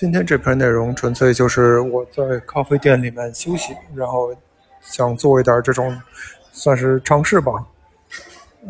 [0.00, 4.34] 今天这篇内容纯粹就是我在咖啡店里面休息，然后
[4.80, 5.94] 想做一点这种
[6.52, 7.52] 算是尝试吧。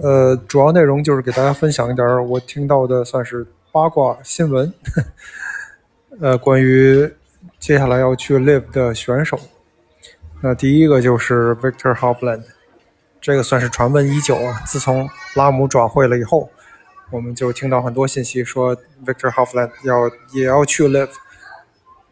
[0.03, 4.75] 呃，主要内容就是给大家分享一点我听到的算是八卦新闻。
[6.21, 7.09] 呃，关于
[7.61, 9.39] 接下来要去 Live 的选手，
[10.41, 12.43] 那第一个就是 Victor Hovland，
[13.21, 14.63] 这个算是传闻已久啊。
[14.67, 16.51] 自从拉姆转会了以后。
[17.11, 21.11] 我们就听到很多信息说，Victor Hovland 要也要去 Live。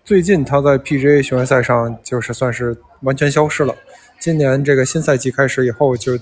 [0.04, 3.72] 最近他在 PGA 巡回赛上就是算是完全消失了。
[4.18, 6.18] 今年这个新赛季开始以后就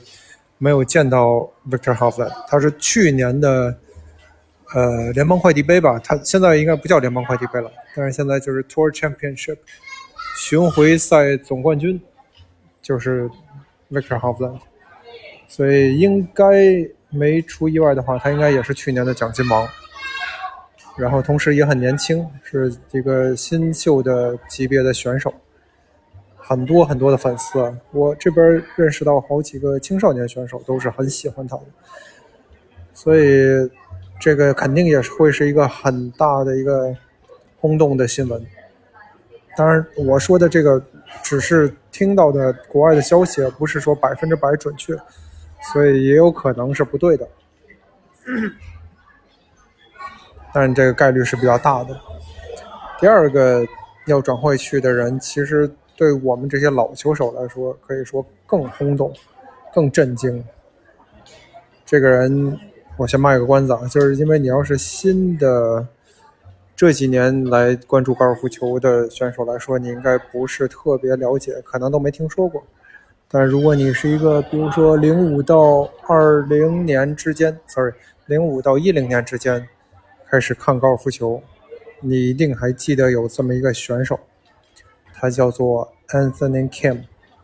[0.59, 2.33] 没有见到 Victor Hovland。
[2.49, 3.75] 他是去年的
[4.75, 5.99] 呃联邦快递杯吧？
[6.01, 9.57] 他现在应该不叫联邦快递杯了，但是现在就是 Tour Championship
[10.39, 11.99] 巡回赛总冠军
[12.83, 13.31] 就是
[13.91, 14.61] Victor Hovland，
[15.49, 16.87] 所以应该。
[17.11, 19.67] 没出意外的话，他应该也是去年的奖金王。
[20.97, 25.33] 然后同时也很年轻，是一个新秀的级别的选手，
[26.37, 27.71] 很多很多的粉丝。
[27.93, 31.65] 我这边认识到好几个青少年选手都是很喜欢他的，
[32.95, 33.71] 所以
[34.19, 36.97] 这个肯定也是会是一个很大的一个
[37.61, 38.43] 轰动的新闻。
[39.55, 40.83] 当然，我说的这个
[41.23, 44.95] 只是听到的国外的消息，不是说百分之百准确。
[45.73, 47.29] 所以也有可能是不对的，
[50.55, 51.99] 但这个概率是比较大的。
[52.99, 53.67] 第二个
[54.07, 59.13] 要转会去的人，其实对我们这些老球手来说，可以说更轰动、
[59.75, 60.43] 更震惊。
[61.85, 62.59] 这个人，
[62.97, 65.87] 我先卖个关子啊，就是因为你要是新的
[66.75, 72.65] 这几年来关注高尔夫球的选手来说，你应该不是特别了解，可能都没听说过。
[73.29, 77.93] 但如果你是一个，比如说零五到二零年之间，sorry，
[78.27, 79.67] 零五到一零年之间
[80.29, 81.43] 开始看高尔夫球，
[82.01, 84.21] 你一定还记得有这么一个选手，
[85.13, 87.01] 他叫做 Anthony Kim，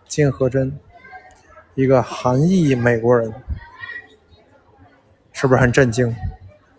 [0.06, 0.78] 金和珍，
[1.74, 3.34] 一个韩裔美国人，
[5.32, 6.14] 是不是很震惊？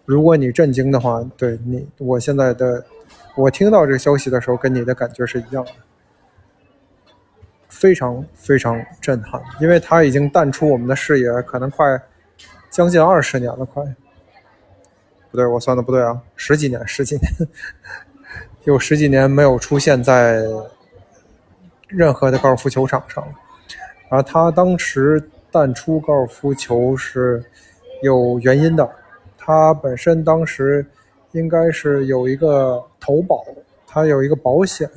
[0.06, 2.86] 如果你震惊的话，对你，我现在的，
[3.36, 5.72] 我听到这个消息的时候，跟你的感觉是一样的。
[7.74, 11.84] 非常非常震撼，因为他已经淡出我们的视野，可能快
[12.70, 13.84] 将近二十年了，快
[15.32, 17.32] 不对，我算的不对啊，十几年，十几年，
[18.66, 20.44] 有十几年没有出现在
[21.88, 23.26] 任何的高尔夫球场上。
[23.26, 23.34] 了。
[24.10, 27.44] 而他当时淡出高尔夫球是
[28.04, 28.88] 有原因的，
[29.38, 30.86] 他本身当时
[31.32, 33.44] 应该是有一个投保，
[33.88, 34.88] 他有一个保险。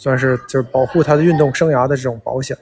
[0.00, 2.56] 算是就是保护他的运动生涯的这种保险，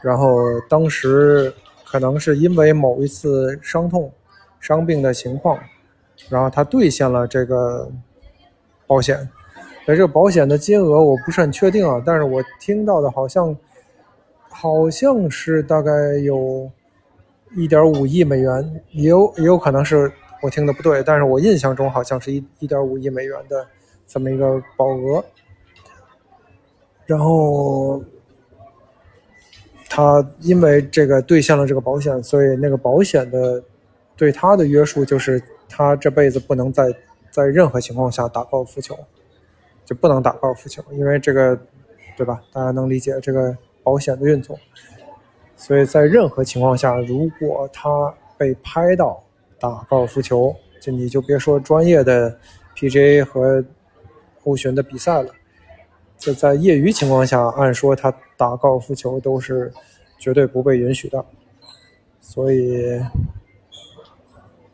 [0.00, 0.38] 然后
[0.68, 1.52] 当时
[1.84, 4.08] 可能是因为某一次伤痛、
[4.60, 5.58] 伤病的情况，
[6.28, 7.90] 然后他兑现了这个
[8.86, 9.28] 保险。
[9.84, 13.56] 那这个保险的金额我不是很确定啊，但是我听到的好像
[14.48, 15.90] 好像是大概
[16.22, 16.70] 有
[17.56, 20.08] 一点五亿美元，也有也有可能是
[20.40, 23.66] 我听的不对，但是我印象中好像是一一点五亿美元的
[24.06, 25.24] 这么一个保额。
[27.06, 28.02] 然后，
[29.90, 33.62] 他因为这个兑现了这个保险，所以那个保险的
[34.16, 36.92] 对他的约束就是，他这辈子不能在
[37.30, 38.98] 在任何情况下打高尔夫球，
[39.84, 41.58] 就不能打高尔夫球，因为这个，
[42.16, 42.42] 对吧？
[42.52, 44.58] 大家能理解这个保险的运作。
[45.56, 49.22] 所以在任何情况下，如果他被拍到
[49.60, 52.36] 打高尔夫球，就你就别说专业的
[52.74, 53.64] PGA 和
[54.44, 55.30] 欧巡的比赛了。
[56.16, 59.70] 就在业余情况下，按说他打高尔夫球都是
[60.18, 61.22] 绝对不被允许的，
[62.20, 62.98] 所以，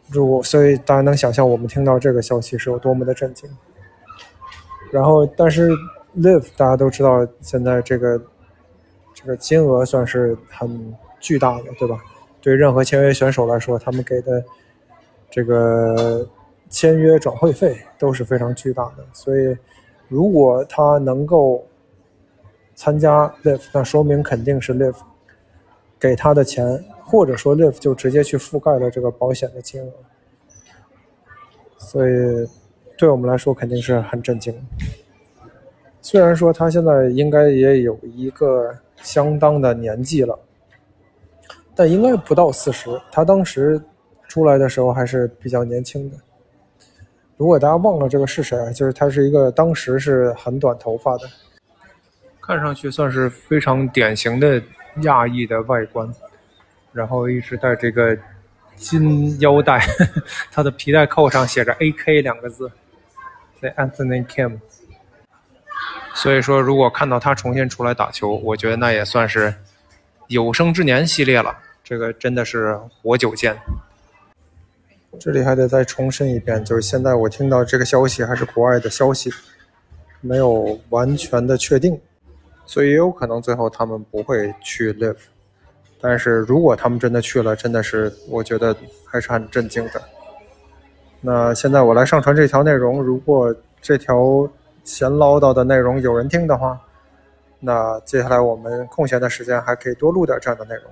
[0.08, 3.50] 如果所以大家能想象我们听到这个消息是有多么的震惊。
[4.92, 5.70] 然后，但是
[6.16, 8.22] Live 大家都知道，现在这个
[9.12, 11.98] 这个金额算是很巨大的，对吧？
[12.40, 14.44] 对任何签约选手来说，他们给的
[15.28, 16.28] 这个
[16.68, 19.56] 签约转会费都是非常巨大的，所以。
[20.10, 21.64] 如果他能够
[22.74, 24.96] 参加 Live，那说明肯定是 Live
[26.00, 29.92] 给他的钱，或者说 Live 就直接去覆盖了这个保险的金额，
[31.78, 32.12] 所以
[32.98, 34.52] 对我们来说肯定是很震惊。
[36.02, 40.36] 虽然说他现在应该也有一个相当的年纪了，
[41.72, 42.90] 但应该不到四十。
[43.12, 43.80] 他当时
[44.26, 46.16] 出来的时候还是比较年轻的。
[47.40, 48.70] 如果大家忘了这个是谁？
[48.74, 51.20] 就是他是一个当时是很短头发的，
[52.38, 54.62] 看上去算是非常典型的
[55.04, 56.06] 亚裔的外观，
[56.92, 58.14] 然后一直戴这个
[58.76, 59.80] 金腰带，
[60.52, 62.70] 他的皮带扣上写着 “AK” 两个字
[63.60, 64.58] ，The Anthony Kim。
[66.12, 69.54] 所以说，如果看到他重新出来打球，我觉得那也算是
[70.26, 71.56] 有生之年系列了。
[71.82, 73.56] 这个真的是活久见。
[75.18, 79.30] 这里还得再重申一遍，就是现在我听到这个消息还是国外的消息，
[80.20, 82.00] 没有完全的确定，
[82.64, 85.16] 所以也有可能最后他们不会去 Live。
[86.00, 88.74] 但是如果他们真的去了，真的是我觉得
[89.04, 90.00] 还是很震惊的。
[91.20, 94.48] 那现在我来上传这条内容，如果这条
[94.84, 96.80] 闲唠叨的内容有人听的话，
[97.58, 100.84] 那接下来我们空闲的时间还可以多录点这样的内容。